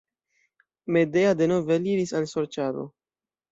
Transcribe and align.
Medea 0.95 1.35
denove 1.43 1.77
aliris 1.83 2.17
al 2.23 2.29
sorĉado. 2.35 2.89